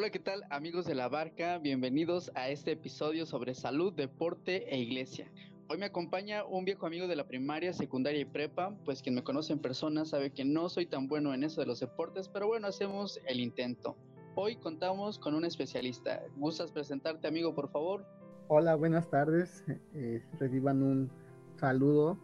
Hola, 0.00 0.08
¿qué 0.08 0.18
tal 0.18 0.44
amigos 0.48 0.86
de 0.86 0.94
la 0.94 1.10
barca? 1.10 1.58
Bienvenidos 1.58 2.32
a 2.34 2.48
este 2.48 2.72
episodio 2.72 3.26
sobre 3.26 3.54
salud, 3.54 3.92
deporte 3.92 4.74
e 4.74 4.78
iglesia. 4.78 5.30
Hoy 5.68 5.76
me 5.76 5.84
acompaña 5.84 6.42
un 6.46 6.64
viejo 6.64 6.86
amigo 6.86 7.06
de 7.06 7.16
la 7.16 7.28
primaria, 7.28 7.74
secundaria 7.74 8.22
y 8.22 8.24
prepa, 8.24 8.74
pues 8.86 9.02
quien 9.02 9.14
me 9.14 9.22
conoce 9.22 9.52
en 9.52 9.58
persona 9.58 10.06
sabe 10.06 10.30
que 10.30 10.42
no 10.42 10.70
soy 10.70 10.86
tan 10.86 11.06
bueno 11.06 11.34
en 11.34 11.44
eso 11.44 11.60
de 11.60 11.66
los 11.66 11.80
deportes, 11.80 12.30
pero 12.30 12.46
bueno, 12.46 12.66
hacemos 12.66 13.20
el 13.26 13.40
intento. 13.40 13.94
Hoy 14.36 14.56
contamos 14.56 15.18
con 15.18 15.34
un 15.34 15.44
especialista. 15.44 16.22
¿Gustas 16.38 16.72
presentarte, 16.72 17.28
amigo, 17.28 17.54
por 17.54 17.68
favor? 17.68 18.06
Hola, 18.48 18.76
buenas 18.76 19.10
tardes. 19.10 19.62
Eh, 19.94 20.22
reciban 20.38 20.82
un 20.82 21.10
saludo. 21.58 22.18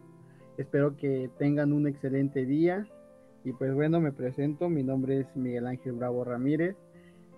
Espero 0.57 0.97
que 0.97 1.29
tengan 1.37 1.73
un 1.73 1.87
excelente 1.87 2.43
día. 2.43 2.87
Y 3.43 3.53
pues 3.53 3.71
bueno, 3.75 4.01
me 4.01 4.11
presento. 4.11 4.67
Mi 4.67 4.81
nombre 4.81 5.19
es 5.19 5.35
Miguel 5.35 5.67
Ángel 5.67 5.91
Bravo 5.91 6.23
Ramírez 6.23 6.75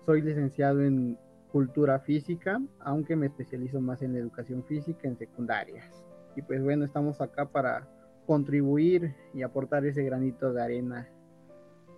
soy 0.06 0.22
licenciado 0.22 0.82
en 0.82 1.18
cultura 1.52 1.98
física, 2.00 2.60
aunque 2.80 3.16
me 3.16 3.26
especializo 3.26 3.80
más 3.80 4.02
en 4.02 4.16
educación 4.16 4.64
física 4.64 5.08
en 5.08 5.16
secundarias. 5.16 6.04
Y 6.36 6.42
pues 6.42 6.62
bueno, 6.62 6.84
estamos 6.84 7.20
acá 7.20 7.50
para 7.50 7.88
contribuir 8.26 9.14
y 9.34 9.42
aportar 9.42 9.84
ese 9.84 10.04
granito 10.04 10.52
de 10.52 10.62
arena 10.62 11.08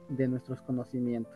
de 0.09 0.29
nuestros 0.29 0.61
conocimientos. 0.63 1.33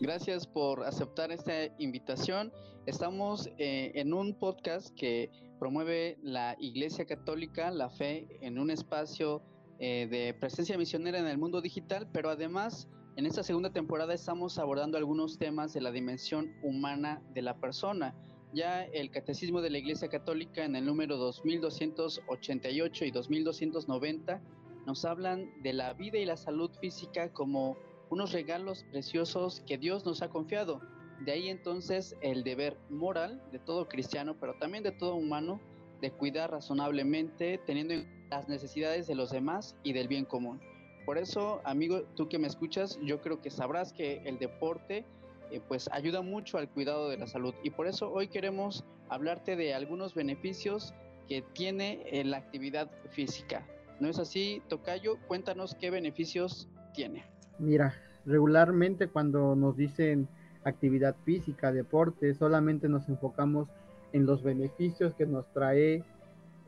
Gracias 0.00 0.46
por 0.46 0.82
aceptar 0.82 1.30
esta 1.30 1.52
invitación. 1.78 2.52
Estamos 2.86 3.48
eh, 3.58 3.92
en 3.94 4.12
un 4.12 4.34
podcast 4.34 4.92
que 4.96 5.30
promueve 5.60 6.18
la 6.22 6.56
Iglesia 6.58 7.06
Católica, 7.06 7.70
la 7.70 7.88
fe, 7.88 8.26
en 8.40 8.58
un 8.58 8.70
espacio 8.70 9.40
eh, 9.78 10.08
de 10.10 10.34
presencia 10.34 10.76
misionera 10.76 11.18
en 11.18 11.26
el 11.26 11.38
mundo 11.38 11.60
digital, 11.60 12.08
pero 12.12 12.28
además 12.28 12.88
en 13.16 13.26
esta 13.26 13.44
segunda 13.44 13.70
temporada 13.70 14.12
estamos 14.12 14.58
abordando 14.58 14.98
algunos 14.98 15.38
temas 15.38 15.72
de 15.72 15.80
la 15.80 15.92
dimensión 15.92 16.52
humana 16.62 17.22
de 17.32 17.42
la 17.42 17.56
persona. 17.56 18.12
Ya 18.52 18.84
el 18.84 19.10
Catecismo 19.10 19.60
de 19.60 19.70
la 19.70 19.78
Iglesia 19.78 20.08
Católica 20.08 20.64
en 20.64 20.74
el 20.74 20.84
número 20.84 21.16
2288 21.16 23.04
y 23.04 23.10
2290 23.12 24.42
nos 24.86 25.04
hablan 25.04 25.48
de 25.62 25.72
la 25.72 25.92
vida 25.92 26.18
y 26.18 26.24
la 26.24 26.36
salud 26.36 26.70
física 26.80 27.32
como 27.32 27.76
unos 28.10 28.32
regalos 28.32 28.84
preciosos 28.90 29.60
que 29.60 29.78
Dios 29.78 30.04
nos 30.04 30.20
ha 30.22 30.28
confiado. 30.28 30.80
De 31.24 31.32
ahí 31.32 31.48
entonces 31.48 32.16
el 32.20 32.42
deber 32.42 32.76
moral 32.90 33.40
de 33.52 33.60
todo 33.60 33.88
cristiano, 33.88 34.36
pero 34.40 34.54
también 34.58 34.82
de 34.82 34.90
todo 34.90 35.14
humano, 35.14 35.60
de 36.00 36.10
cuidar 36.10 36.50
razonablemente, 36.50 37.58
teniendo 37.64 37.94
en 37.94 38.28
las 38.28 38.48
necesidades 38.48 39.06
de 39.06 39.14
los 39.14 39.30
demás 39.30 39.76
y 39.84 39.92
del 39.92 40.08
bien 40.08 40.24
común. 40.24 40.60
Por 41.04 41.18
eso, 41.18 41.60
amigo, 41.64 42.02
tú 42.16 42.28
que 42.28 42.38
me 42.38 42.46
escuchas, 42.46 42.98
yo 43.02 43.20
creo 43.20 43.40
que 43.42 43.50
sabrás 43.50 43.92
que 43.92 44.22
el 44.24 44.38
deporte 44.38 45.04
eh, 45.50 45.60
pues 45.68 45.88
ayuda 45.92 46.22
mucho 46.22 46.56
al 46.56 46.68
cuidado 46.68 47.10
de 47.10 47.18
la 47.18 47.26
salud 47.26 47.54
y 47.62 47.70
por 47.70 47.86
eso 47.86 48.10
hoy 48.10 48.28
queremos 48.28 48.84
hablarte 49.10 49.54
de 49.54 49.74
algunos 49.74 50.14
beneficios 50.14 50.94
que 51.28 51.42
tiene 51.52 52.02
eh, 52.06 52.24
la 52.24 52.38
actividad 52.38 52.90
física. 53.10 53.66
¿No 54.00 54.08
es 54.08 54.18
así, 54.18 54.62
Tocayo? 54.68 55.18
Cuéntanos 55.28 55.74
qué 55.74 55.90
beneficios 55.90 56.68
tiene. 56.94 57.24
Mira, 57.58 57.94
regularmente 58.24 59.08
cuando 59.08 59.54
nos 59.54 59.76
dicen 59.76 60.26
actividad 60.64 61.14
física, 61.24 61.70
deporte, 61.70 62.34
solamente 62.34 62.88
nos 62.88 63.08
enfocamos 63.08 63.68
en 64.12 64.24
los 64.26 64.42
beneficios 64.42 65.14
que 65.14 65.26
nos 65.26 65.46
trae 65.52 66.02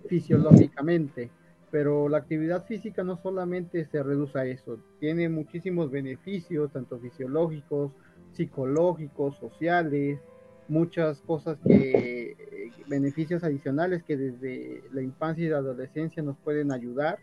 fisiológicamente 0.08 1.30
pero 1.70 2.08
la 2.08 2.18
actividad 2.18 2.64
física 2.64 3.02
no 3.02 3.16
solamente 3.16 3.84
se 3.86 4.02
reduce 4.02 4.38
a 4.38 4.44
eso, 4.44 4.78
tiene 5.00 5.28
muchísimos 5.28 5.90
beneficios, 5.90 6.72
tanto 6.72 6.98
fisiológicos, 6.98 7.92
psicológicos, 8.32 9.36
sociales, 9.36 10.20
muchas 10.68 11.20
cosas 11.22 11.58
que, 11.66 12.36
eh, 12.38 12.70
beneficios 12.88 13.42
adicionales 13.42 14.02
que 14.04 14.16
desde 14.16 14.82
la 14.92 15.02
infancia 15.02 15.44
y 15.44 15.48
la 15.48 15.58
adolescencia 15.58 16.22
nos 16.22 16.36
pueden 16.38 16.72
ayudar. 16.72 17.18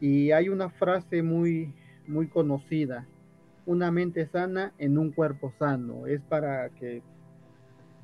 Y 0.00 0.32
hay 0.32 0.48
una 0.48 0.68
frase 0.68 1.22
muy, 1.22 1.72
muy 2.06 2.28
conocida, 2.28 3.06
una 3.66 3.92
mente 3.92 4.26
sana 4.26 4.72
en 4.78 4.98
un 4.98 5.12
cuerpo 5.12 5.52
sano, 5.58 6.06
es 6.06 6.20
para 6.22 6.68
que 6.70 7.02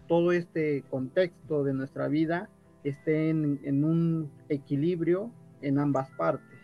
todo 0.07 0.31
este 0.33 0.85
contexto 0.91 1.65
de 1.65 1.75
nuestra 1.75 2.07
vida 2.07 2.49
esté 2.85 3.31
en, 3.31 3.61
en 3.65 3.85
un 3.85 4.31
equilibrio 4.49 5.33
en 5.63 5.79
ambas 5.79 6.11
partes. 6.17 6.59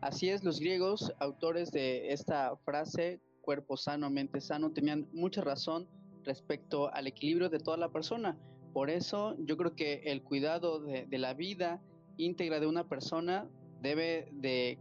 Así 0.00 0.30
es, 0.30 0.44
los 0.44 0.60
griegos, 0.60 1.12
autores 1.18 1.70
de 1.72 2.12
esta 2.12 2.56
frase, 2.64 3.20
cuerpo 3.42 3.76
sano, 3.76 4.08
mente 4.08 4.40
sano, 4.40 4.72
tenían 4.72 5.08
mucha 5.12 5.42
razón 5.42 5.86
respecto 6.24 6.92
al 6.92 7.06
equilibrio 7.06 7.50
de 7.50 7.58
toda 7.58 7.76
la 7.76 7.90
persona. 7.90 8.38
Por 8.72 8.88
eso 8.88 9.36
yo 9.40 9.56
creo 9.56 9.74
que 9.74 10.02
el 10.06 10.22
cuidado 10.22 10.80
de, 10.80 11.18
la 11.18 11.34
vida 11.34 11.82
íntegra 12.16 12.60
de 12.60 12.66
una 12.66 12.88
persona 12.88 13.48
debe 13.82 14.28
de 14.32 14.78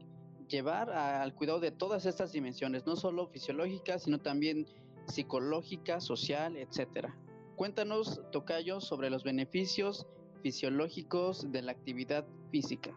llevar 0.48 0.90
al 0.90 1.34
cuidado 1.36 1.60
de 1.60 1.72
todas 1.72 2.06
estas 2.06 2.32
dimensiones, 2.32 2.86
no 2.86 2.96
solo 2.96 3.28
fisiológica, 3.28 4.00
sino 4.00 4.20
también 4.20 4.68
psicológica, 5.08 6.00
social, 6.00 6.56
etcétera. 6.56 7.16
Cuéntanos, 7.56 8.22
Tocayo, 8.32 8.80
sobre 8.80 9.10
los 9.10 9.24
beneficios 9.24 10.08
fisiológicos 10.42 11.52
de 11.52 11.62
la 11.62 11.72
actividad 11.72 12.26
física? 12.52 12.92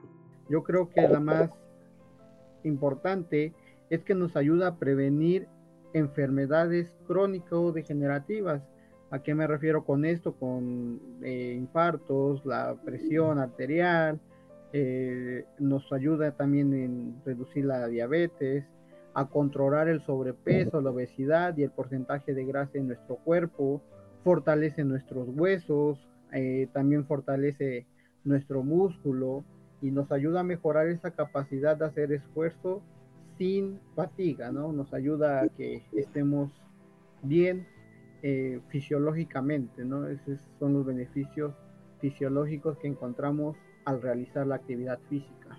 Yo 0.48 0.62
creo 0.62 0.88
que 0.88 1.08
la 1.08 1.20
más 1.20 1.50
importante 2.64 3.52
es 3.90 4.02
que 4.04 4.14
nos 4.14 4.36
ayuda 4.36 4.68
a 4.68 4.76
prevenir 4.78 5.48
enfermedades 5.92 6.92
crónico-degenerativas. 7.06 8.62
¿A 9.10 9.22
qué 9.22 9.34
me 9.34 9.46
refiero 9.46 9.84
con 9.84 10.04
esto? 10.04 10.34
Con 10.34 11.00
eh, 11.22 11.54
infartos, 11.56 12.44
la 12.46 12.74
presión 12.82 13.38
arterial, 13.38 14.18
eh, 14.72 15.44
nos 15.58 15.92
ayuda 15.92 16.32
también 16.32 16.72
en 16.72 17.22
reducir 17.24 17.66
la 17.66 17.86
diabetes, 17.88 18.64
a 19.14 19.28
controlar 19.28 19.88
el 19.88 20.00
sobrepeso, 20.06 20.80
la 20.80 20.90
obesidad 20.90 21.54
y 21.58 21.62
el 21.62 21.70
porcentaje 21.70 22.32
de 22.32 22.46
grasa 22.46 22.78
en 22.78 22.86
nuestro 22.86 23.16
cuerpo, 23.16 23.82
fortalece 24.24 24.84
nuestros 24.84 25.28
huesos, 25.28 25.98
eh, 26.32 26.68
también 26.72 27.04
fortalece 27.04 27.86
nuestro 28.24 28.62
músculo 28.62 29.44
y 29.80 29.90
nos 29.90 30.12
ayuda 30.12 30.40
a 30.40 30.44
mejorar 30.44 30.88
esa 30.88 31.10
capacidad 31.10 31.76
de 31.76 31.86
hacer 31.86 32.12
esfuerzo 32.12 32.82
sin 33.38 33.80
fatiga, 33.96 34.52
¿no? 34.52 34.72
Nos 34.72 34.94
ayuda 34.94 35.42
a 35.42 35.48
que 35.48 35.82
estemos 35.92 36.50
bien 37.22 37.66
eh, 38.22 38.60
fisiológicamente, 38.68 39.84
¿no? 39.84 40.06
Esos 40.06 40.40
son 40.58 40.74
los 40.74 40.86
beneficios 40.86 41.54
fisiológicos 42.00 42.78
que 42.78 42.88
encontramos 42.88 43.56
al 43.84 44.00
realizar 44.00 44.46
la 44.46 44.56
actividad 44.56 44.98
física. 45.08 45.58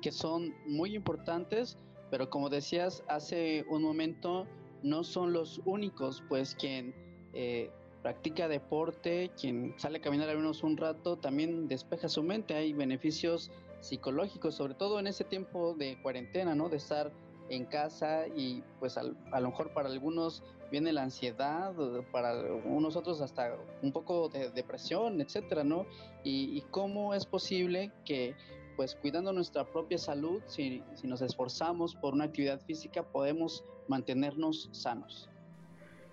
Que 0.00 0.10
son 0.10 0.52
muy 0.66 0.96
importantes, 0.96 1.78
pero 2.10 2.28
como 2.28 2.48
decías 2.48 3.04
hace 3.08 3.64
un 3.68 3.82
momento, 3.82 4.46
no 4.82 5.04
son 5.04 5.32
los 5.32 5.60
únicos, 5.64 6.24
pues 6.28 6.56
quien 6.56 6.92
eh, 7.34 7.70
practica 8.02 8.48
deporte, 8.48 9.30
quien 9.40 9.74
sale 9.78 9.98
a 9.98 10.00
caminar 10.00 10.28
al 10.28 10.36
menos 10.36 10.62
un 10.62 10.76
rato, 10.76 11.16
también 11.16 11.68
despeja 11.68 12.08
su 12.08 12.22
mente. 12.22 12.54
Hay 12.54 12.72
beneficios 12.72 13.50
psicológicos, 13.80 14.54
sobre 14.54 14.74
todo 14.74 14.98
en 14.98 15.06
ese 15.06 15.24
tiempo 15.24 15.74
de 15.74 16.00
cuarentena, 16.02 16.54
¿no? 16.54 16.68
De 16.68 16.76
estar 16.76 17.12
en 17.48 17.64
casa 17.64 18.26
y 18.28 18.62
pues 18.78 18.96
a 18.96 19.02
lo 19.02 19.48
mejor 19.48 19.72
para 19.72 19.88
algunos 19.88 20.42
viene 20.70 20.92
la 20.92 21.02
ansiedad, 21.02 21.74
para 22.10 22.34
unos 22.64 22.96
otros 22.96 23.20
hasta 23.20 23.56
un 23.82 23.92
poco 23.92 24.28
de 24.28 24.50
depresión, 24.50 25.20
etcétera, 25.20 25.64
¿no? 25.64 25.86
Y, 26.24 26.56
y 26.56 26.62
cómo 26.70 27.14
es 27.14 27.26
posible 27.26 27.92
que 28.04 28.34
pues 28.76 28.94
cuidando 28.94 29.32
nuestra 29.32 29.70
propia 29.70 29.98
salud, 29.98 30.42
si 30.46 30.82
nos 31.02 31.20
esforzamos 31.20 31.94
por 31.94 32.14
una 32.14 32.24
actividad 32.24 32.60
física, 32.60 33.02
podemos 33.02 33.64
mantenernos 33.86 34.70
sanos. 34.72 35.28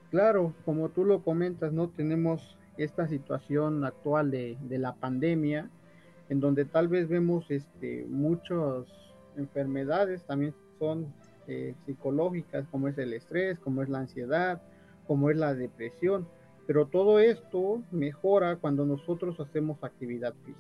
Claro, 0.10 0.56
como 0.66 0.90
tú 0.90 1.06
lo 1.06 1.22
comentas, 1.22 1.72
¿no? 1.72 1.90
Tenemos 1.90 2.58
esta 2.78 3.08
situación 3.08 3.84
actual 3.86 4.32
de, 4.32 4.58
la 4.70 4.96
pandemia, 4.96 5.70
en 6.30 6.40
donde 6.40 6.66
tal 6.66 6.88
vez 6.88 7.08
vemos 7.08 7.50
este, 7.52 8.06
muchas 8.10 8.86
enfermedades, 9.38 10.24
también 10.24 10.56
son 10.80 11.14
eh, 11.48 11.76
psicológicas, 11.86 12.66
como 12.72 12.88
es 12.88 12.98
el 12.98 13.14
estrés, 13.14 13.60
como 13.60 13.84
es 13.84 13.90
la 13.90 14.00
ansiedad, 14.00 14.62
como 15.06 15.30
es 15.30 15.38
la 15.38 15.54
depresión. 15.54 16.28
Pero 16.66 16.88
todo 16.88 17.20
esto 17.20 17.84
mejora 17.92 18.56
cuando 18.56 18.86
nosotros 18.86 19.40
hacemos 19.40 19.84
actividad 19.84 20.34
física. 20.46 20.60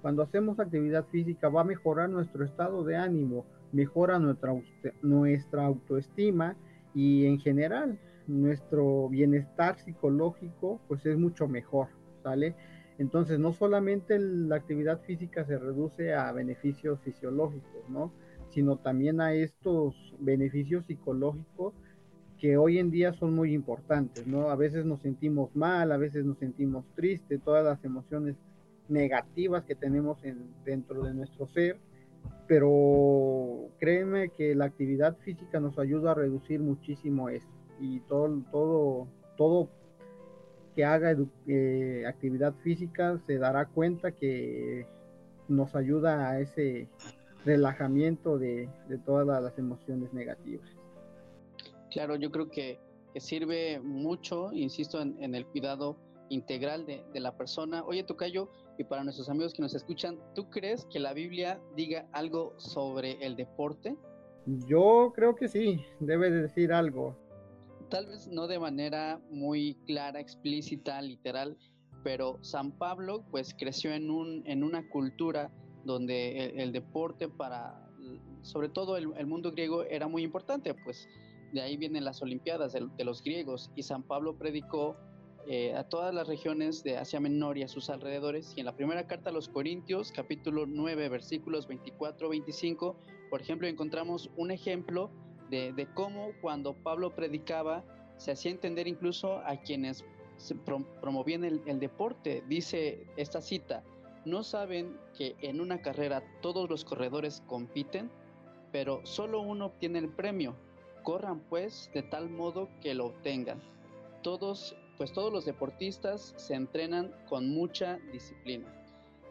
Cuando 0.00 0.22
hacemos 0.22 0.58
actividad 0.58 1.04
física 1.06 1.48
va 1.48 1.60
a 1.60 1.64
mejorar 1.64 2.08
nuestro 2.08 2.44
estado 2.44 2.82
de 2.82 2.96
ánimo, 2.96 3.44
mejora 3.70 4.18
nuestra, 4.18 4.54
nuestra 5.02 5.66
autoestima 5.66 6.56
y 6.94 7.26
en 7.26 7.38
general 7.38 7.98
nuestro 8.26 9.08
bienestar 9.08 9.78
psicológico 9.78 10.80
pues 10.88 11.04
es 11.06 11.16
mucho 11.16 11.48
mejor, 11.48 11.88
¿sale? 12.22 12.54
Entonces 12.98 13.38
no 13.38 13.52
solamente 13.52 14.18
la 14.18 14.56
actividad 14.56 15.00
física 15.00 15.44
se 15.44 15.58
reduce 15.58 16.14
a 16.14 16.30
beneficios 16.32 17.00
fisiológicos, 17.00 17.88
¿no? 17.88 18.12
Sino 18.50 18.76
también 18.76 19.20
a 19.20 19.34
estos 19.34 19.94
beneficios 20.20 20.86
psicológicos 20.86 21.74
que 22.38 22.56
hoy 22.56 22.78
en 22.78 22.90
día 22.90 23.12
son 23.12 23.34
muy 23.34 23.54
importantes, 23.54 24.26
¿no? 24.26 24.50
A 24.50 24.56
veces 24.56 24.84
nos 24.84 25.00
sentimos 25.00 25.54
mal, 25.56 25.92
a 25.92 25.96
veces 25.96 26.24
nos 26.24 26.38
sentimos 26.38 26.84
tristes, 26.94 27.40
todas 27.42 27.64
las 27.64 27.82
emociones 27.84 28.36
negativas 28.88 29.64
que 29.64 29.74
tenemos 29.74 30.18
dentro 30.64 31.02
de 31.04 31.14
nuestro 31.14 31.46
ser, 31.46 31.78
pero 32.46 33.68
créeme 33.78 34.30
que 34.30 34.54
la 34.54 34.66
actividad 34.66 35.16
física 35.18 35.60
nos 35.60 35.78
ayuda 35.78 36.10
a 36.10 36.14
reducir 36.14 36.60
muchísimo 36.60 37.28
eso 37.28 37.61
y 37.82 38.00
todo, 38.00 38.42
todo, 38.50 39.08
todo 39.36 39.68
que 40.74 40.84
haga 40.84 41.16
eh, 41.46 42.04
actividad 42.06 42.54
física 42.62 43.20
se 43.26 43.38
dará 43.38 43.66
cuenta 43.66 44.12
que 44.12 44.86
nos 45.48 45.74
ayuda 45.74 46.30
a 46.30 46.40
ese 46.40 46.88
relajamiento 47.44 48.38
de, 48.38 48.68
todas 49.04 49.42
las 49.42 49.58
emociones 49.58 50.12
negativas. 50.12 50.66
Claro, 51.90 52.16
yo 52.16 52.30
creo 52.30 52.48
que, 52.48 52.78
sirve 53.16 53.80
mucho, 53.80 54.52
insisto, 54.52 55.02
en, 55.02 55.34
el 55.34 55.44
cuidado 55.46 55.98
integral 56.30 56.86
de, 56.86 57.04
de, 57.12 57.20
la 57.20 57.36
persona. 57.36 57.84
Oye, 57.84 58.04
Tocayo, 58.04 58.48
y 58.78 58.84
para 58.84 59.04
nuestros 59.04 59.28
amigos 59.28 59.52
que 59.52 59.60
nos 59.60 59.74
escuchan, 59.74 60.18
¿tú 60.34 60.48
crees 60.48 60.86
que 60.86 61.00
la 61.00 61.12
Biblia 61.12 61.60
diga 61.76 62.06
algo 62.12 62.54
sobre 62.58 63.22
el 63.26 63.36
deporte? 63.36 63.96
Yo 64.46 65.12
creo 65.14 65.34
que 65.34 65.48
sí, 65.48 65.84
debe 66.00 66.30
decir 66.30 66.72
algo 66.72 67.16
tal 67.92 68.06
vez 68.06 68.26
no 68.26 68.48
de 68.48 68.58
manera 68.58 69.20
muy 69.30 69.74
clara, 69.84 70.18
explícita, 70.18 71.02
literal, 71.02 71.58
pero 72.02 72.38
San 72.40 72.72
Pablo 72.72 73.22
pues 73.30 73.54
creció 73.54 73.92
en, 73.92 74.10
un, 74.10 74.42
en 74.46 74.64
una 74.64 74.88
cultura 74.88 75.50
donde 75.84 76.54
el, 76.56 76.72
deporte 76.72 77.28
para, 77.28 77.86
sobre 78.40 78.70
todo 78.70 78.96
el, 78.96 79.26
mundo 79.26 79.52
griego 79.52 79.82
era 79.82 80.08
muy 80.08 80.22
importante, 80.22 80.72
pues 80.72 81.06
de 81.52 81.60
ahí 81.60 81.76
vienen 81.76 82.06
las 82.06 82.22
Olimpiadas 82.22 82.72
de, 82.72 83.04
los 83.04 83.22
griegos 83.22 83.70
y 83.76 83.82
San 83.82 84.02
Pablo 84.04 84.38
predicó 84.38 84.96
eh, 85.46 85.74
a 85.74 85.84
todas 85.84 86.14
las 86.14 86.28
regiones 86.28 86.82
de 86.82 86.96
Asia 86.96 87.20
Menor 87.20 87.58
y 87.58 87.62
a 87.62 87.68
sus 87.68 87.90
alrededores 87.90 88.54
y 88.56 88.60
en 88.60 88.66
la 88.66 88.74
primera 88.74 89.06
carta 89.06 89.28
a 89.28 89.34
los 89.34 89.50
Corintios, 89.50 90.12
capítulo 90.12 90.64
9, 90.64 91.10
versículos 91.10 91.68
24-25, 91.68 92.96
por 93.28 93.42
ejemplo, 93.42 93.68
encontramos 93.68 94.30
un 94.38 94.50
ejemplo 94.50 95.10
de, 95.52 95.86
cómo 95.92 96.30
cuando 96.40 96.72
Pablo 96.72 97.14
predicaba 97.14 97.84
se 98.16 98.32
hacía 98.32 98.50
entender 98.50 98.88
incluso 98.88 99.38
a 99.38 99.56
quienes 99.56 100.04
promovían 101.00 101.44
el, 101.44 101.78
deporte. 101.78 102.42
Dice 102.48 103.06
esta 103.16 103.42
cita, 103.42 103.82
¿no 104.24 104.42
saben 104.42 104.98
que 105.16 105.36
en 105.42 105.60
una 105.60 105.82
carrera 105.82 106.22
todos 106.40 106.70
los 106.70 106.84
corredores 106.84 107.42
compiten, 107.46 108.10
pero 108.70 109.04
solo 109.04 109.42
uno 109.42 109.66
obtiene 109.66 109.98
el 109.98 110.08
premio? 110.08 110.56
Corran 111.02 111.40
pues 111.40 111.90
de 111.92 112.02
tal 112.02 112.30
modo 112.30 112.70
que 112.80 112.94
lo 112.94 113.06
obtengan. 113.06 113.60
Todos, 114.22 114.74
pues 114.96 115.12
todos 115.12 115.32
los 115.32 115.44
deportistas 115.44 116.32
se 116.36 116.54
entrenan 116.54 117.12
con 117.28 117.50
mucha 117.50 117.98
disciplina. 118.10 118.72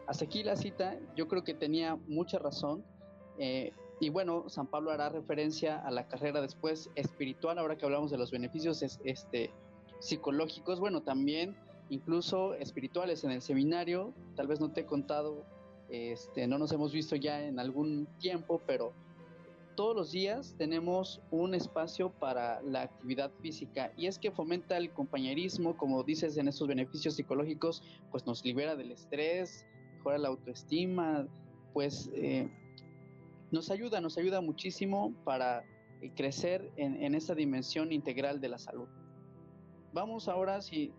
Hasta 0.06 0.26
aquí 0.26 0.44
la 0.44 0.56
cita, 0.56 0.98
yo 1.16 1.26
creo 1.26 1.42
que 1.42 1.54
tenía 1.54 1.96
mucha 2.06 2.38
razón. 2.38 2.84
Eh, 3.38 3.72
y 4.02 4.08
bueno, 4.08 4.48
San 4.48 4.66
Pablo 4.66 4.90
hará 4.90 5.10
referencia 5.10 5.78
a 5.78 5.92
la 5.92 6.08
carrera 6.08 6.40
después 6.40 6.90
espiritual, 6.96 7.56
ahora 7.56 7.78
que 7.78 7.84
hablamos 7.84 8.10
de 8.10 8.18
los 8.18 8.32
beneficios 8.32 8.82
este, 8.82 9.50
psicológicos, 10.00 10.80
bueno, 10.80 11.02
también 11.02 11.54
incluso 11.88 12.54
espirituales 12.54 13.22
en 13.22 13.30
el 13.30 13.40
seminario, 13.42 14.12
tal 14.34 14.48
vez 14.48 14.58
no 14.58 14.72
te 14.72 14.80
he 14.80 14.86
contado, 14.86 15.44
este, 15.88 16.48
no 16.48 16.58
nos 16.58 16.72
hemos 16.72 16.92
visto 16.92 17.14
ya 17.14 17.46
en 17.46 17.60
algún 17.60 18.08
tiempo, 18.18 18.60
pero 18.66 18.92
todos 19.76 19.94
los 19.94 20.10
días 20.10 20.56
tenemos 20.58 21.20
un 21.30 21.54
espacio 21.54 22.10
para 22.10 22.60
la 22.62 22.82
actividad 22.82 23.30
física. 23.40 23.92
Y 23.96 24.08
es 24.08 24.18
que 24.18 24.32
fomenta 24.32 24.76
el 24.78 24.90
compañerismo, 24.90 25.76
como 25.76 26.02
dices 26.02 26.36
en 26.38 26.48
estos 26.48 26.66
beneficios 26.66 27.14
psicológicos, 27.14 27.84
pues 28.10 28.26
nos 28.26 28.44
libera 28.44 28.74
del 28.74 28.90
estrés, 28.90 29.64
mejora 29.94 30.18
la 30.18 30.26
autoestima, 30.26 31.28
pues 31.72 32.10
eh, 32.14 32.50
nos 33.52 33.70
ayuda, 33.70 34.00
nos 34.00 34.18
ayuda 34.18 34.40
muchísimo 34.40 35.14
para 35.24 35.62
eh, 36.00 36.10
crecer 36.16 36.72
en, 36.76 37.14
esta 37.14 37.34
dimensión 37.34 37.92
integral 37.92 38.40
de 38.40 38.48
la 38.48 38.58
salud. 38.58 38.88
Vamos 39.92 40.26
ahora, 40.26 40.62
si, 40.62 40.92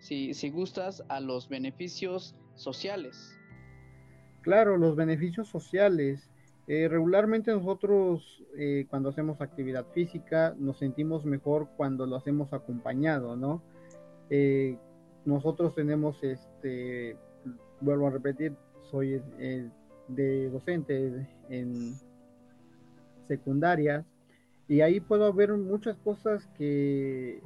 si, 0.00 0.32
si 0.32 0.50
gustas, 0.50 1.04
a 1.08 1.20
los 1.20 1.48
beneficios 1.48 2.34
sociales. 2.54 3.38
Claro, 4.40 4.78
los 4.78 4.96
beneficios 4.96 5.48
sociales. 5.48 6.30
Eh, 6.66 6.88
regularmente 6.88 7.50
nosotros 7.50 8.44
eh, 8.58 8.86
cuando 8.90 9.10
hacemos 9.10 9.40
actividad 9.40 9.86
física 9.92 10.54
nos 10.58 10.78
sentimos 10.78 11.24
mejor 11.24 11.68
cuando 11.76 12.06
lo 12.06 12.16
hacemos 12.16 12.52
acompañado, 12.52 13.36
¿no? 13.36 13.62
nosotros 15.24 15.74
tenemos, 15.74 16.22
este, 16.22 17.16
vuelvo 17.80 18.08
a 18.08 18.10
repetir, 18.10 18.54
soy 18.90 19.22
de 20.08 20.50
docente 20.50 21.26
en 21.48 21.94
secundarias 23.28 24.04
y 24.68 24.82
ahí 24.82 25.00
puedo 25.00 25.32
ver 25.32 25.52
muchas 25.54 25.96
cosas 25.98 26.46
que 26.58 27.40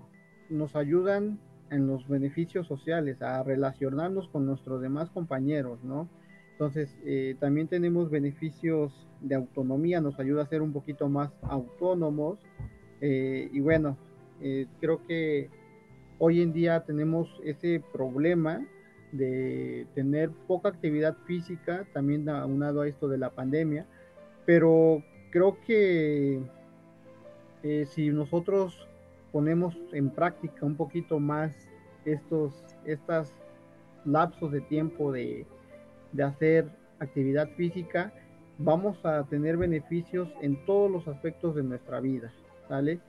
nos 0.50 0.74
ayudan 0.74 1.38
en 1.70 1.86
los 1.86 2.06
beneficios 2.06 2.66
sociales, 2.66 3.22
a 3.22 3.42
relacionarnos 3.42 4.28
con 4.28 4.44
nuestros 4.44 4.82
demás 4.82 5.08
compañeros, 5.10 5.82
¿no? 5.82 6.08
Entonces, 6.52 6.94
eh, 7.04 7.36
también 7.40 7.66
tenemos 7.66 8.10
beneficios 8.10 9.08
de 9.20 9.36
autonomía, 9.36 10.00
nos 10.00 10.18
ayuda 10.20 10.42
a 10.42 10.46
ser 10.46 10.60
un 10.62 10.72
poquito 10.72 11.08
más 11.08 11.32
autónomos. 11.42 12.38
Eh, 13.00 13.48
y 13.52 13.60
bueno, 13.60 13.96
eh, 14.40 14.66
creo 14.80 15.04
que 15.06 15.48
hoy 16.18 16.42
en 16.42 16.52
día 16.52 16.84
tenemos 16.84 17.28
ese 17.42 17.82
problema 17.92 18.66
de 19.12 19.86
tener 19.94 20.30
poca 20.30 20.70
actividad 20.70 21.16
física, 21.26 21.86
también 21.92 22.28
aunado 22.28 22.80
a 22.80 22.88
esto 22.88 23.08
de 23.08 23.18
la 23.18 23.30
pandemia, 23.30 23.86
pero 24.46 25.02
creo 25.30 25.58
que 25.66 26.40
eh, 27.62 27.86
si 27.86 28.10
nosotros 28.10 28.88
ponemos 29.30 29.76
en 29.92 30.10
práctica 30.10 30.66
un 30.66 30.76
poquito 30.76 31.20
más 31.20 31.52
estos 32.04 32.52
lapsos 34.04 34.50
de 34.50 34.60
tiempo 34.62 35.12
de, 35.12 35.46
de 36.12 36.22
hacer 36.22 36.66
actividad 36.98 37.48
física, 37.50 38.12
vamos 38.58 39.04
a 39.04 39.24
tener 39.24 39.56
beneficios 39.56 40.28
en 40.40 40.64
todos 40.66 40.90
los 40.90 41.08
aspectos 41.08 41.54
de 41.54 41.62
nuestra 41.62 42.00
vida, 42.00 42.32
¿sale? 42.68 43.00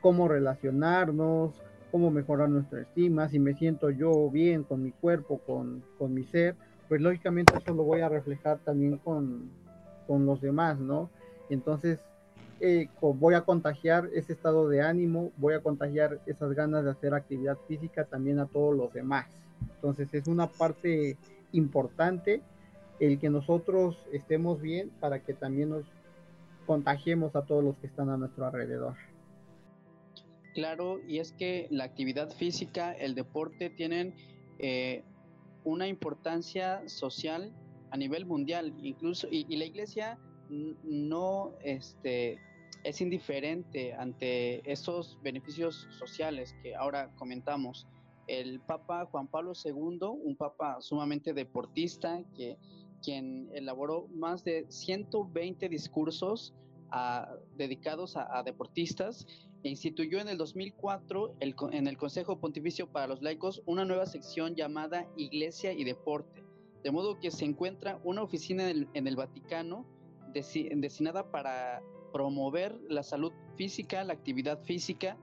Cómo 0.00 0.28
relacionarnos, 0.28 1.60
cómo 1.90 2.10
mejorar 2.10 2.48
nuestra 2.48 2.82
estima, 2.82 3.28
si 3.28 3.38
me 3.38 3.54
siento 3.54 3.90
yo 3.90 4.30
bien 4.30 4.64
con 4.64 4.82
mi 4.82 4.92
cuerpo, 4.92 5.38
con, 5.38 5.82
mi 6.14 6.24
ser, 6.24 6.54
pues 6.88 7.00
lógicamente 7.00 7.54
eso 7.56 7.74
lo 7.74 7.84
voy 7.84 8.00
a 8.00 8.08
reflejar 8.08 8.58
también 8.58 8.98
con, 8.98 9.50
los 10.08 10.40
demás, 10.40 10.78
¿no? 10.78 11.10
Entonces, 11.50 11.98
eh, 12.60 12.88
voy 13.00 13.34
a 13.34 13.42
contagiar 13.42 14.08
ese 14.14 14.32
estado 14.32 14.66
de 14.68 14.80
ánimo, 14.80 15.32
voy 15.36 15.52
a 15.52 15.60
contagiar 15.60 16.18
esas 16.24 16.54
ganas 16.54 16.84
de 16.84 16.90
hacer 16.90 17.12
actividad 17.12 17.58
física 17.68 18.04
también 18.04 18.38
a 18.38 18.46
todos 18.46 18.74
los 18.74 18.92
demás. 18.92 19.26
Entonces, 19.74 20.12
es 20.14 20.26
una 20.26 20.46
parte 20.46 21.18
importante 21.52 22.40
el 23.00 23.18
que 23.18 23.28
nosotros 23.28 23.98
estemos 24.12 24.60
bien 24.60 24.90
para 24.98 25.20
que 25.20 25.34
también 25.34 25.68
nos 25.68 25.84
contagiemos 26.66 27.36
a 27.36 27.42
todos 27.42 27.62
los 27.62 27.76
que 27.76 27.86
están 27.86 28.08
a 28.10 28.16
nuestro 28.16 28.46
alrededor. 28.46 28.94
Claro, 30.58 31.00
y 31.06 31.20
es 31.20 31.30
que 31.30 31.68
la 31.70 31.84
actividad 31.84 32.30
física, 32.30 32.90
el 32.90 33.14
deporte 33.14 33.70
tienen 33.70 34.12
eh, 34.58 35.04
una 35.62 35.86
importancia 35.86 36.82
social 36.88 37.54
a 37.92 37.96
nivel 37.96 38.26
mundial, 38.26 38.74
incluso, 38.82 39.28
y, 39.30 39.44
la 39.56 39.66
iglesia 39.66 40.18
no 40.48 41.52
este, 41.62 42.40
es 42.82 43.00
indiferente 43.00 43.94
ante 43.94 44.68
esos 44.68 45.16
beneficios 45.22 45.86
sociales 45.96 46.56
que 46.60 46.74
ahora 46.74 47.14
comentamos. 47.14 47.86
El 48.26 48.58
Papa 48.58 49.06
Juan 49.06 49.28
Pablo 49.28 49.52
II, 49.64 50.00
un 50.24 50.34
papa 50.36 50.78
sumamente 50.80 51.34
deportista, 51.34 52.20
que, 52.34 52.58
quien 53.00 53.48
elaboró 53.54 54.08
más 54.08 54.42
de 54.42 54.66
120 54.68 55.68
discursos 55.68 56.52
dedicados 57.56 58.16
a, 58.16 58.42
deportistas 58.42 59.26
e 59.62 59.68
instituyó 59.68 60.20
en 60.20 60.28
el 60.28 60.38
2004 60.38 61.36
en 61.40 61.86
el 61.86 61.96
Consejo 61.96 62.38
Pontificio 62.38 62.90
para 62.90 63.06
los 63.06 63.22
Laicos 63.22 63.62
una 63.66 63.84
nueva 63.84 64.06
sección 64.06 64.54
llamada 64.54 65.06
Iglesia 65.16 65.72
y 65.72 65.84
Deporte, 65.84 66.44
de 66.82 66.90
modo 66.90 67.18
que 67.18 67.30
se 67.30 67.44
encuentra 67.44 68.00
una 68.04 68.22
oficina 68.22 68.70
en 68.70 69.06
el, 69.06 69.16
Vaticano 69.16 69.86
destinada 70.32 71.30
para 71.30 71.82
promover 72.12 72.78
la 72.88 73.02
salud 73.02 73.32
física, 73.56 74.04
la 74.04 74.12
actividad 74.12 74.62
física, 74.62 75.16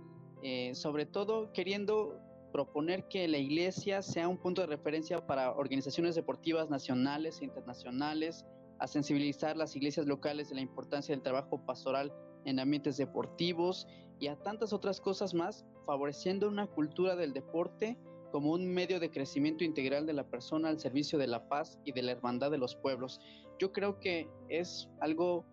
eh, 0.44 0.76
sobre 0.76 1.06
todo 1.06 1.52
queriendo 1.54 2.20
proponer 2.52 3.08
que 3.10 3.28
la 3.28 3.38
iglesia 3.38 4.02
sea 4.02 4.30
un 4.30 4.38
punto 4.38 4.62
de 4.62 4.68
referencia 4.68 5.26
para 5.28 5.52
organizaciones 5.52 6.16
deportivas 6.16 6.70
nacionales 6.70 7.42
e 7.42 7.44
internacionales, 7.46 8.46
a 8.80 8.88
sensibilizar 8.88 9.56
las 9.58 9.76
iglesias 9.76 10.06
locales 10.06 10.50
de 10.50 10.56
la 10.56 10.62
importancia 10.62 11.16
del 11.16 11.24
trabajo 11.24 11.66
pastoral 11.66 12.14
en 12.46 12.60
ambientes 12.60 12.98
deportivos 12.98 13.88
y 14.20 14.28
a 14.28 14.36
tantas 14.36 14.74
otras 14.74 15.02
cosas 15.02 15.34
más, 15.34 15.66
favoreciendo 15.86 16.48
una 16.48 16.68
cultura 16.68 17.16
del 17.16 17.34
deporte 17.34 17.98
como 18.32 18.52
un 18.52 18.68
medio 18.68 19.00
de 19.00 19.12
crecimiento 19.12 19.64
integral 19.64 20.06
de 20.06 20.14
la 20.14 20.28
persona 20.28 20.70
al 20.70 20.80
servicio 20.80 21.18
de 21.18 21.28
la 21.28 21.48
paz 21.48 21.80
y 21.86 21.92
de 21.92 22.02
la 22.02 22.12
hermandad 22.12 22.52
de 22.52 22.58
los 22.58 22.76
pueblos. 22.76 23.20
Yo 23.60 23.72
creo 23.72 24.00
que 24.00 24.28
es 24.50 24.90
algo, 25.00 25.46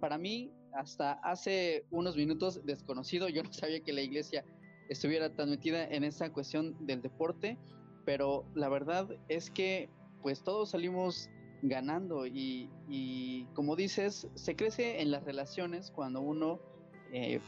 para 0.00 0.16
mí, 0.16 0.50
hasta 0.72 1.12
hace 1.14 1.84
unos 1.90 2.16
minutos 2.16 2.64
desconocido, 2.64 3.28
yo 3.28 3.42
no 3.42 3.52
sabía 3.52 3.80
que 3.80 3.92
la 3.92 4.00
iglesia 4.00 4.44
estuviera 4.88 5.34
tan 5.34 5.50
metida 5.50 5.86
en 5.86 6.04
esa 6.04 6.32
cuestión 6.32 6.74
del 6.86 7.02
deporte, 7.02 7.58
pero 8.04 8.44
la 8.54 8.68
verdad 8.68 9.08
es 9.28 9.50
que 9.50 9.90
pues 10.22 10.42
todos 10.42 10.70
salimos 10.70 11.28
ganando 11.64 12.26
y, 12.26 13.46
como 13.54 13.74
dices, 13.74 14.28
se 14.34 14.54
crece 14.54 15.00
en 15.00 15.10
las 15.10 15.24
relaciones 15.24 15.90
cuando 15.90 16.20
uno 16.20 16.60
eh, 17.12 17.40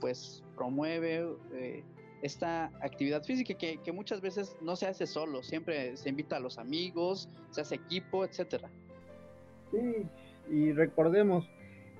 pues 0.00 0.42
promueve 0.56 1.26
eh, 1.52 1.84
esta 2.22 2.66
actividad 2.80 3.22
física 3.22 3.54
que, 3.54 3.92
muchas 3.92 4.20
veces 4.20 4.56
no 4.62 4.76
se 4.76 4.86
hace 4.86 5.06
solo, 5.06 5.42
siempre 5.42 5.96
se 5.96 6.08
invita 6.08 6.36
a 6.36 6.40
los 6.40 6.58
amigos, 6.58 7.28
se 7.50 7.60
hace 7.60 7.74
equipo, 7.76 8.24
etcétera. 8.24 8.70
Sí, 9.70 10.06
y 10.50 10.72
recordemos, 10.72 11.46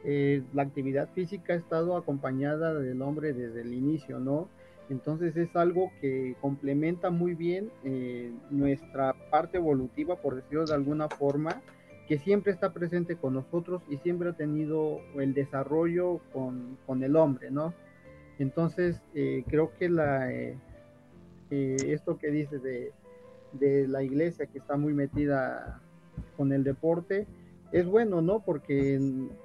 eh, 0.04 0.42
la 0.54 0.62
actividad 0.62 1.10
física 1.14 1.52
ha 1.52 1.56
estado 1.56 1.96
acompañada 1.96 2.74
del 2.74 3.02
hombre 3.02 3.34
desde 3.34 3.60
el 3.60 3.74
inicio, 3.74 4.18
¿no? 4.18 4.48
Entonces 4.90 5.36
es 5.36 5.54
algo 5.54 5.92
que 6.00 6.34
complementa 6.40 7.10
muy 7.10 7.34
bien 7.34 7.70
eh, 7.84 8.32
nuestra 8.50 9.14
parte 9.30 9.58
evolutiva, 9.58 10.16
por 10.16 10.34
decirlo 10.34 10.64
de 10.64 10.74
alguna 10.74 11.08
forma, 11.08 11.62
que 12.08 12.18
siempre 12.18 12.52
está 12.52 12.72
presente 12.72 13.14
con 13.14 13.34
nosotros 13.34 13.82
y 13.88 13.98
siempre 13.98 14.30
ha 14.30 14.32
tenido 14.32 14.98
el 15.16 15.32
desarrollo 15.32 16.20
con, 16.32 17.04
el 17.04 17.14
hombre, 17.14 17.52
¿no? 17.52 17.72
Entonces 18.40 19.00
eh, 19.14 19.44
creo 19.46 19.70
que 19.78 19.88
la, 19.88 20.32
eh, 20.32 20.56
esto 21.50 22.18
que 22.18 22.32
dice 22.32 22.58
de, 22.58 22.92
de 23.52 23.86
la 23.86 24.02
iglesia 24.02 24.46
que 24.46 24.58
está 24.58 24.76
muy 24.76 24.92
metida 24.92 25.80
con 26.36 26.52
el 26.52 26.64
deporte, 26.64 27.28
es 27.70 27.86
bueno, 27.86 28.22
¿no? 28.22 28.40
Porque 28.40 28.98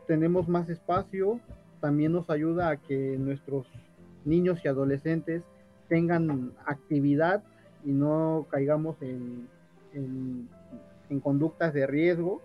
tenemos 0.08 0.48
más 0.48 0.70
espacio, 0.70 1.40
también 1.82 2.14
nos 2.14 2.32
ayuda 2.32 2.72
a 2.72 2.78
que 2.78 3.16
nuestros 3.20 3.68
niños 4.26 4.60
y 4.64 4.68
adolescentes 4.68 5.44
tengan 5.88 6.54
actividad 6.66 7.44
y 7.84 7.92
no 7.92 8.48
caigamos 8.50 9.02
en, 9.02 9.48
en, 9.94 10.50
conductas 11.22 11.74
de 11.74 11.88
riesgo. 11.88 12.42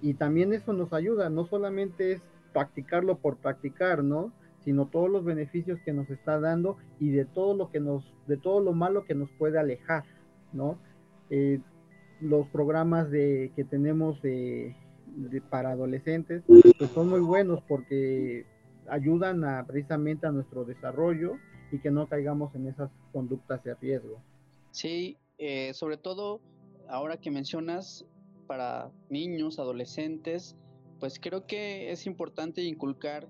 Y 0.00 0.14
también 0.14 0.52
eso 0.52 0.72
nos 0.72 0.92
ayuda, 0.92 1.28
no 1.28 1.44
solamente 1.44 2.12
es 2.12 2.22
practicarlo 2.52 3.18
por 3.18 3.36
practicar, 3.36 4.02
¿no? 4.02 4.32
sino 4.64 4.86
todos 4.86 5.10
los 5.10 5.24
beneficios 5.24 5.80
que 5.84 5.92
nos 5.92 6.08
está 6.10 6.38
dando 6.38 6.76
y 7.00 7.10
de 7.10 7.24
todo 7.24 7.54
lo 7.56 7.70
que 7.70 7.80
nos, 7.80 8.04
de 8.26 8.36
todo 8.36 8.60
lo 8.60 8.72
malo 8.72 9.04
que 9.04 9.14
nos 9.14 9.30
puede 9.32 9.58
alejar, 9.58 10.04
¿no? 10.52 10.78
Eh, 11.30 11.60
los 12.20 12.46
programas 12.48 13.10
de, 13.10 13.50
que 13.56 13.64
tenemos 13.64 14.22
de, 14.22 14.76
para 15.50 15.70
adolescentes 15.70 16.42
pues 16.46 16.90
son 16.94 17.08
muy 17.08 17.20
buenos 17.20 17.60
porque 17.66 18.46
ayudan 18.88 19.44
a, 19.44 19.66
precisamente 19.66 20.26
a 20.26 20.30
nuestro 20.30 20.64
desarrollo 20.64 21.38
y 21.70 21.78
que 21.78 21.90
no 21.90 22.08
caigamos 22.08 22.54
en 22.54 22.68
esas 22.68 22.90
conductas 23.12 23.62
de 23.64 23.74
riesgo. 23.74 24.20
Sí, 24.70 25.16
eh, 25.38 25.72
sobre 25.74 25.96
todo 25.96 26.40
ahora 26.88 27.16
que 27.16 27.30
mencionas 27.30 28.06
para 28.46 28.90
niños, 29.08 29.58
adolescentes, 29.58 30.56
pues 31.00 31.18
creo 31.18 31.46
que 31.46 31.90
es 31.90 32.06
importante 32.06 32.62
inculcar 32.62 33.28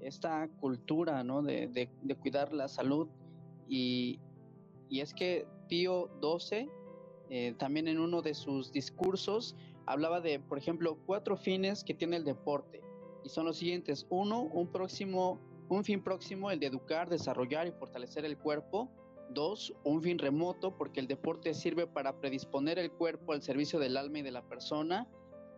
esta 0.00 0.48
cultura 0.60 1.22
¿no? 1.22 1.42
de, 1.42 1.68
de, 1.68 2.14
cuidar 2.16 2.52
la 2.52 2.68
salud 2.68 3.08
y, 3.68 4.18
y, 4.88 5.00
es 5.00 5.14
que 5.14 5.46
Pío 5.68 6.10
XII 6.20 6.68
eh, 7.30 7.54
también 7.58 7.86
en 7.86 8.00
uno 8.00 8.22
de 8.22 8.34
sus 8.34 8.72
discursos 8.72 9.54
hablaba 9.86 10.20
de, 10.20 10.40
por 10.40 10.58
ejemplo, 10.58 10.98
cuatro 11.06 11.36
fines 11.36 11.84
que 11.84 11.94
tiene 11.94 12.16
el 12.16 12.24
deporte 12.24 12.81
y 13.24 13.28
son 13.28 13.46
los 13.46 13.56
siguientes. 13.56 14.06
Uno, 14.10 14.42
un 14.42 14.68
próximo, 14.68 15.40
un 15.68 15.84
fin 15.84 16.02
próximo, 16.02 16.50
el 16.50 16.60
de 16.60 16.66
educar, 16.66 17.08
desarrollar 17.08 17.66
y 17.66 17.72
fortalecer 17.72 18.24
el 18.24 18.36
cuerpo. 18.36 18.90
Dos, 19.30 19.72
un 19.84 20.02
fin 20.02 20.18
remoto, 20.18 20.76
porque 20.76 21.00
el 21.00 21.06
deporte 21.06 21.54
sirve 21.54 21.86
para 21.86 22.20
predisponer 22.20 22.78
el 22.78 22.90
cuerpo 22.90 23.32
al 23.32 23.42
servicio 23.42 23.78
del 23.78 23.96
alma 23.96 24.18
y 24.18 24.22
de 24.22 24.30
la 24.30 24.42
persona. 24.42 25.08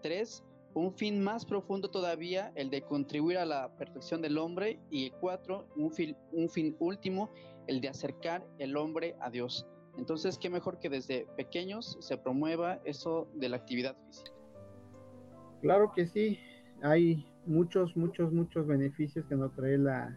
Tres, 0.03 0.45
un 0.75 0.93
fin 0.93 1.23
más 1.23 1.45
profundo 1.45 1.91
todavía, 1.91 2.53
el 2.55 2.71
de 2.71 2.83
contribuir 2.83 3.39
a 3.39 3.45
la 3.45 3.77
perfección 3.77 4.23
del 4.23 4.39
hombre. 4.39 4.79
Y 4.91 5.11
cuatro, 5.11 5.67
un 5.77 5.91
fin, 5.91 6.17
un 6.33 6.49
fin 6.49 6.77
último, 6.79 7.31
el 7.67 7.81
de 7.81 7.89
acercar 7.89 8.47
el 8.59 8.77
hombre 8.77 9.17
a 9.21 9.31
Dios. 9.31 9.67
Entonces, 9.97 10.39
qué 10.39 10.51
mejor 10.51 10.79
que 10.79 10.89
desde 10.89 11.27
pequeños 11.37 11.97
se 12.01 12.17
promueva 12.17 12.81
eso 12.85 13.29
de 13.35 13.49
la 13.49 13.57
actividad 13.57 13.97
física. 14.07 14.33
Claro 15.61 15.93
que 15.95 16.07
sí, 16.07 16.39
hay 16.83 17.27
muchos, 17.47 17.97
muchos, 17.97 18.33
muchos 18.33 18.67
beneficios 18.67 19.25
que 19.27 19.37
nos 19.37 19.53
trae 19.55 19.79
la, 19.79 20.17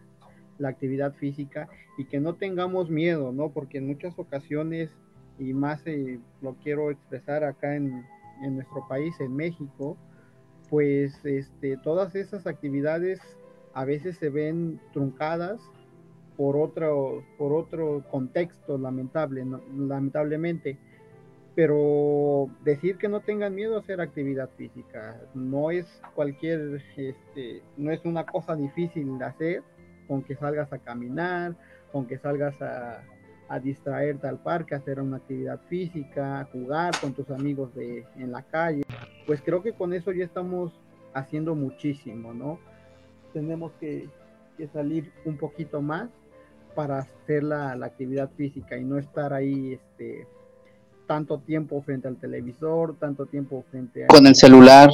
actividad 0.64 1.14
física 1.14 1.68
y 1.96 2.04
que 2.04 2.18
no 2.18 2.34
tengamos 2.34 2.90
miedo, 2.90 3.30
¿no? 3.30 3.50
Porque 3.50 3.78
en 3.78 3.86
muchas 3.86 4.18
ocasiones, 4.18 4.90
y 5.38 5.52
más 5.54 5.86
eh, 5.86 6.18
lo 6.42 6.54
quiero 6.54 6.90
expresar 6.90 7.44
acá 7.44 7.76
en, 7.76 8.04
en, 8.42 8.56
nuestro 8.56 8.84
país, 8.88 9.14
en 9.20 9.36
México, 9.36 9.96
pues 10.68 11.24
este, 11.24 11.76
todas 11.76 12.16
esas 12.16 12.48
actividades 12.48 13.20
a 13.72 13.84
veces 13.84 14.16
se 14.16 14.30
ven 14.30 14.80
truncadas 14.92 15.60
por 16.36 16.56
otro, 16.56 17.24
por 17.36 17.52
otro 17.52 18.04
contexto 18.10 18.78
lamentable, 18.78 19.44
lamentablemente 19.76 20.78
pero 21.58 22.48
decir 22.62 22.98
que 22.98 23.08
no 23.08 23.18
tengan 23.18 23.52
miedo 23.52 23.74
a 23.74 23.80
hacer 23.80 24.00
actividad 24.00 24.48
física 24.56 25.20
no 25.34 25.72
es 25.72 26.00
cualquier, 26.14 26.80
este, 26.96 27.64
no 27.76 27.90
es 27.90 28.04
una 28.04 28.24
cosa 28.24 28.54
difícil 28.54 29.18
de 29.18 29.24
hacer, 29.24 29.62
con 30.06 30.22
que 30.22 30.36
salgas 30.36 30.72
a 30.72 30.78
caminar, 30.78 31.56
con 31.90 32.06
que 32.06 32.16
salgas 32.16 32.62
a, 32.62 33.02
a 33.48 33.58
distraerte 33.58 34.28
al 34.28 34.38
parque, 34.38 34.76
hacer 34.76 35.00
una 35.00 35.16
actividad 35.16 35.58
física, 35.68 36.48
jugar 36.52 36.94
con 37.00 37.12
tus 37.12 37.28
amigos 37.28 37.74
de, 37.74 38.06
en 38.14 38.30
la 38.30 38.42
calle, 38.42 38.84
pues 39.26 39.42
creo 39.42 39.60
que 39.60 39.72
con 39.72 39.92
eso 39.92 40.12
ya 40.12 40.26
estamos 40.26 40.78
haciendo 41.12 41.56
muchísimo, 41.56 42.32
¿no? 42.32 42.60
Tenemos 43.32 43.72
que, 43.80 44.08
que 44.56 44.68
salir 44.68 45.10
un 45.24 45.36
poquito 45.36 45.82
más 45.82 46.08
para 46.76 47.00
hacer 47.00 47.42
la, 47.42 47.74
la 47.74 47.86
actividad 47.86 48.30
física 48.36 48.76
y 48.76 48.84
no 48.84 48.96
estar 48.96 49.32
ahí, 49.32 49.72
este, 49.72 50.28
tanto 51.08 51.38
tiempo 51.38 51.80
frente 51.80 52.06
al 52.06 52.16
televisor, 52.16 52.94
tanto 52.96 53.24
tiempo 53.24 53.64
frente 53.70 54.04
a... 54.04 54.06
Con 54.08 54.26
el 54.26 54.34
celular. 54.36 54.90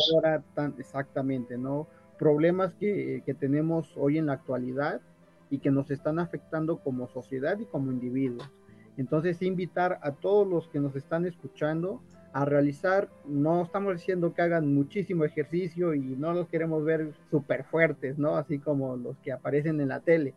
exactamente, 0.78 1.58
¿no? 1.58 1.88
Problemas 2.18 2.72
que, 2.74 3.22
que, 3.26 3.34
tenemos 3.34 3.92
hoy 3.96 4.18
en 4.18 4.26
la 4.26 4.34
actualidad 4.34 5.00
y 5.50 5.58
que 5.58 5.72
nos 5.72 5.90
están 5.90 6.20
afectando 6.20 6.78
como 6.78 7.08
sociedad 7.08 7.58
y 7.58 7.64
como 7.64 7.90
individuos. 7.90 8.48
Entonces, 8.96 9.42
invitar 9.42 9.98
a 10.02 10.12
todos 10.12 10.46
los 10.46 10.68
que 10.68 10.78
nos 10.78 10.94
están 10.94 11.26
escuchando 11.26 12.00
a 12.32 12.44
realizar, 12.44 13.08
no 13.26 13.62
estamos 13.62 13.94
diciendo 13.94 14.34
que 14.34 14.42
hagan 14.42 14.72
muchísimo 14.72 15.24
ejercicio 15.24 15.94
y 15.94 16.00
no 16.16 16.32
los 16.32 16.48
queremos 16.48 16.84
ver 16.84 17.12
súper 17.28 17.64
fuertes, 17.64 18.18
¿no? 18.18 18.36
Así 18.36 18.60
como 18.60 18.96
los 18.96 19.16
que 19.18 19.32
aparecen 19.32 19.80
en 19.80 19.88
la 19.88 19.98
tele, 19.98 20.34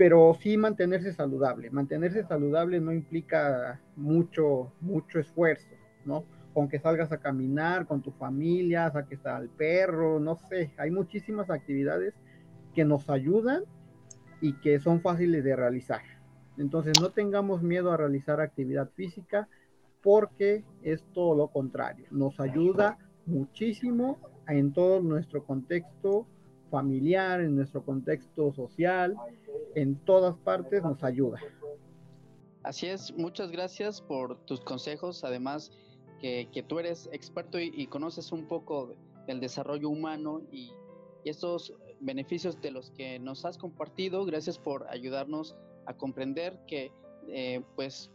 pero 0.00 0.32
sí 0.32 0.56
mantenerse 0.56 1.12
saludable. 1.12 1.68
Mantenerse 1.68 2.24
saludable 2.24 2.80
no 2.80 2.90
implica 2.90 3.82
mucho, 3.96 4.72
mucho 4.80 5.18
esfuerzo, 5.18 5.74
¿no? 6.06 6.24
Con 6.54 6.70
que 6.70 6.78
salgas 6.78 7.12
a 7.12 7.18
caminar 7.18 7.86
con 7.86 8.00
tu 8.00 8.10
familia, 8.10 8.90
saques 8.90 9.26
al 9.26 9.50
perro, 9.50 10.18
no 10.18 10.36
sé, 10.36 10.72
hay 10.78 10.90
muchísimas 10.90 11.50
actividades 11.50 12.14
que 12.74 12.82
nos 12.82 13.10
ayudan 13.10 13.64
y 14.40 14.54
que 14.54 14.80
son 14.80 15.02
fáciles 15.02 15.44
de 15.44 15.54
realizar. 15.54 16.00
Entonces 16.56 16.96
no 16.96 17.10
tengamos 17.10 17.62
miedo 17.62 17.92
a 17.92 17.98
realizar 17.98 18.40
actividad 18.40 18.88
física 18.96 19.48
porque 20.02 20.64
es 20.80 21.04
todo 21.12 21.36
lo 21.36 21.48
contrario, 21.48 22.06
nos 22.10 22.40
ayuda 22.40 22.96
muchísimo 23.26 24.18
en 24.48 24.72
todo 24.72 25.02
nuestro 25.02 25.44
contexto 25.44 26.26
familiar, 26.70 27.42
en 27.42 27.56
nuestro 27.56 27.84
contexto 27.84 28.52
social, 28.52 29.14
en 29.74 29.96
todas 30.04 30.36
partes 30.38 30.82
nos 30.82 31.02
ayuda. 31.04 31.38
Así 32.62 32.86
es, 32.86 33.12
muchas 33.16 33.50
gracias 33.50 34.02
por 34.02 34.44
tus 34.44 34.60
consejos, 34.60 35.24
además 35.24 35.72
que, 36.20 36.64
tú 36.68 36.78
eres 36.78 37.08
experto 37.12 37.58
y, 37.58 37.86
conoces 37.86 38.32
un 38.32 38.46
poco 38.46 38.94
del 39.26 39.40
desarrollo 39.40 39.88
humano 39.88 40.42
y, 40.52 40.72
estos 41.24 41.74
beneficios 42.00 42.58
de 42.62 42.70
los 42.70 42.90
que 42.92 43.18
nos 43.18 43.44
has 43.44 43.58
compartido, 43.58 44.24
gracias 44.24 44.58
por 44.58 44.86
ayudarnos 44.88 45.54
a 45.84 45.94
comprender 45.94 46.58
que 46.66 46.92
eh, 47.28 47.62
pues 47.76 48.10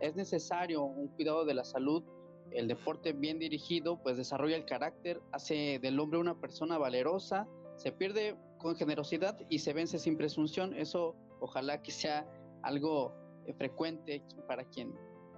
es 0.00 0.16
necesario 0.16 0.82
un 0.82 1.06
cuidado 1.06 1.44
de 1.44 1.54
la 1.54 1.62
salud 1.62 2.02
el 2.50 2.68
deporte 2.68 3.12
bien 3.12 3.38
dirigido 3.38 4.00
pues 4.02 4.16
desarrolla 4.16 4.56
el 4.56 4.64
carácter, 4.64 5.20
hace 5.32 5.78
del 5.80 5.98
hombre 6.00 6.18
una 6.18 6.40
persona 6.40 6.78
valerosa, 6.78 7.46
se 7.76 7.92
pierde 7.92 8.36
con 8.58 8.76
generosidad 8.76 9.38
y 9.48 9.60
se 9.60 9.72
vence 9.72 9.98
sin 9.98 10.16
presunción. 10.16 10.74
Eso 10.74 11.16
ojalá 11.40 11.82
que 11.82 11.92
sea 11.92 12.26
algo 12.62 13.14
eh, 13.46 13.54
frecuente 13.54 14.22
para 14.46 14.64
quien 14.64 14.92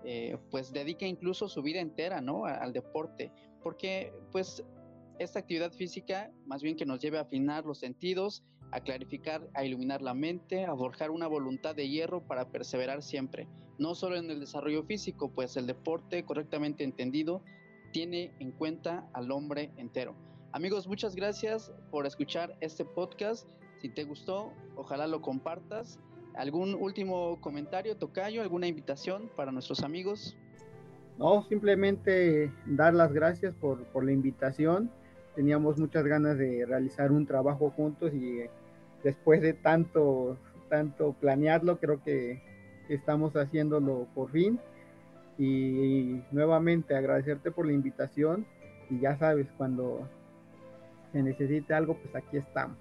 eh, 0.05 0.39
pues 0.51 0.73
dedica 0.73 1.07
incluso 1.07 1.49
su 1.49 1.63
vida 1.63 1.81
entera 1.81 2.21
¿no? 2.21 2.47
al 2.47 2.73
deporte, 2.73 3.31
porque 3.63 4.13
pues 4.33 4.65
esta 5.19 5.41
actividad 5.41 5.73
física 5.73 6.33
más 6.47 6.63
bien 6.63 6.77
que 6.77 6.87
nos 6.87 7.01
lleve 7.01 7.19
a 7.19 7.23
afinar 7.23 7.67
los 7.67 7.79
sentidos, 7.79 8.43
a 8.73 8.81
clarificar, 8.81 9.47
a 9.55 9.65
iluminar 9.65 10.01
la 10.01 10.15
mente, 10.15 10.65
a 10.65 10.75
forjar 10.75 11.11
una 11.11 11.27
voluntad 11.27 11.75
de 11.75 11.89
hierro 11.89 12.27
para 12.27 12.51
perseverar 12.51 13.03
siempre, 13.03 13.47
no 13.79 13.95
solo 13.95 14.17
en 14.17 14.31
el 14.31 14.41
desarrollo 14.41 14.85
físico, 14.85 15.31
pues 15.31 15.57
el 15.57 15.67
deporte 15.67 16.25
correctamente 16.25 16.85
entendido 16.85 17.43
tiene 17.93 18.33
en 18.39 18.53
cuenta 18.53 19.09
al 19.13 19.31
hombre 19.31 19.73
entero. 19.77 20.15
Amigos, 20.53 20.89
muchas 20.89 21.15
gracias 21.15 21.73
por 21.93 22.07
escuchar 22.07 22.57
este 22.61 22.85
podcast. 22.85 23.49
Si 23.81 23.89
te 23.89 24.03
gustó, 24.03 24.53
ojalá 24.75 25.07
lo 25.07 25.23
compartas. 25.23 26.01
¿Algún 26.35 26.75
último 26.75 27.41
comentario, 27.41 27.97
Tocayo? 27.97 28.43
¿Alguna 28.43 28.67
invitación 28.67 29.31
para 29.37 29.53
nuestros 29.53 29.83
amigos? 29.85 30.37
No, 31.19 31.45
simplemente 31.49 32.53
dar 32.67 32.95
las 32.95 33.13
gracias 33.13 33.55
por, 33.55 33.85
por 33.87 34.05
la 34.05 34.13
invitación. 34.13 34.91
Teníamos 35.37 35.79
muchas 35.79 36.05
ganas 36.05 36.37
de 36.37 36.67
realizar 36.67 37.13
un 37.13 37.27
trabajo 37.27 37.71
juntos 37.71 38.13
y 38.13 38.41
después 39.05 39.41
de 39.43 39.53
tanto, 39.53 40.37
tanto 40.69 41.13
planearlo, 41.13 41.79
creo 41.79 42.03
que 42.03 42.43
estamos 42.89 43.37
haciéndolo 43.37 44.09
por 44.15 44.31
fin. 44.31 44.59
Y, 45.39 46.23
nuevamente 46.33 46.95
agradecerte 46.95 47.51
por 47.51 47.67
la 47.67 47.73
invitación. 47.73 48.47
Y 48.91 48.99
ya 49.01 49.17
sabes, 49.17 49.47
cuando 49.57 50.09
se 51.13 51.23
necesite 51.23 51.75
algo, 51.75 51.97
pues 51.97 52.15
aquí 52.15 52.37
estamos 52.37 52.77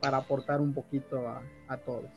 para 0.00 0.18
aportar 0.18 0.60
un 0.60 0.72
poquito 0.72 1.28
a, 1.28 1.42
a 1.68 1.76
todos. 1.76 2.10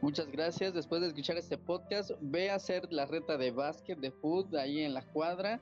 Muchas 0.00 0.30
gracias. 0.30 0.74
Después 0.74 1.00
de 1.00 1.08
escuchar 1.08 1.38
este 1.38 1.56
podcast, 1.56 2.10
ve 2.20 2.50
a 2.50 2.56
hacer 2.56 2.92
la 2.92 3.06
reta 3.06 3.38
de 3.38 3.50
básquet, 3.50 3.98
de 3.98 4.10
fútbol 4.10 4.58
ahí 4.58 4.80
en 4.80 4.92
la 4.92 5.02
cuadra 5.02 5.60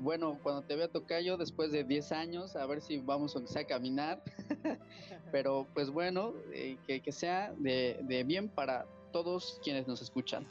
bueno, 0.00 0.38
cuando 0.42 0.62
te 0.62 0.76
vea 0.76 0.88
Tocayo 0.88 1.36
después 1.36 1.70
de 1.70 1.84
10 1.84 2.12
años, 2.12 2.56
a 2.56 2.66
ver 2.66 2.80
si 2.80 2.98
vamos 2.98 3.34
aunque 3.34 3.52
sea 3.52 3.62
a 3.62 3.66
caminar. 3.66 4.22
Pero 5.32 5.66
pues 5.74 5.90
bueno, 5.90 6.34
eh, 6.52 6.76
que, 6.86 7.12
sea 7.12 7.52
de, 7.58 8.24
bien 8.26 8.48
para 8.48 8.86
todos 9.12 9.60
quienes 9.62 9.86
nos 9.86 10.02
escuchan. 10.02 10.46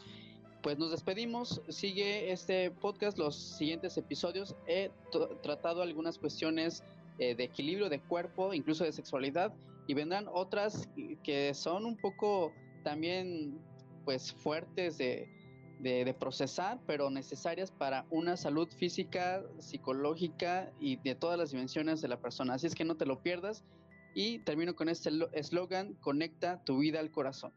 Pues 0.61 0.77
nos 0.77 0.91
despedimos, 0.91 1.61
sigue 1.67 2.31
este 2.31 2.71
podcast, 2.71 3.17
los 3.17 3.35
siguientes 3.35 3.97
episodios. 3.97 4.55
He 4.65 4.91
tratado 5.41 5.81
algunas 5.81 6.17
cuestiones 6.17 6.83
eh, 7.19 7.35
de 7.35 7.43
equilibrio 7.43 7.89
de 7.89 7.99
cuerpo, 7.99 8.53
incluso 8.53 8.83
de 8.83 8.91
sexualidad, 8.91 9.53
y 9.87 9.93
vendrán 9.93 10.27
otras 10.31 10.89
que 11.23 11.53
son 11.53 11.85
un 11.85 11.97
poco 11.97 12.53
también 12.83 13.59
pues 14.05 14.33
fuertes 14.33 14.97
de, 14.97 15.27
de, 15.79 16.13
procesar, 16.13 16.79
pero 16.87 17.09
necesarias 17.09 17.71
para 17.71 18.05
una 18.09 18.37
salud 18.37 18.69
física, 18.69 19.43
psicológica 19.59 20.71
y 20.79 20.95
de 20.97 21.15
todas 21.15 21.37
las 21.37 21.51
dimensiones 21.51 22.01
de 22.01 22.07
la 22.07 22.19
persona. 22.19 22.53
Así 22.53 22.67
es 22.67 22.75
que 22.75 22.85
no 22.85 22.95
te 22.95 23.05
lo 23.05 23.21
pierdas. 23.21 23.63
Y 24.15 24.39
termino 24.39 24.75
con 24.75 24.89
este 24.89 25.09
eslogan, 25.33 25.95
conecta 25.95 26.63
tu 26.63 26.77
vida 26.77 26.99
al 26.99 27.11
corazón. 27.11 27.51